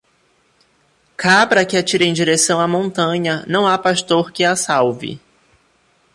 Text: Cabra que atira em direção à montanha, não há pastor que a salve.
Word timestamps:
Cabra 1.15 1.63
que 1.63 1.77
atira 1.77 2.03
em 2.03 2.11
direção 2.11 2.59
à 2.59 2.67
montanha, 2.67 3.45
não 3.47 3.67
há 3.67 3.77
pastor 3.77 4.31
que 4.31 4.43
a 4.43 4.55
salve. 4.55 5.21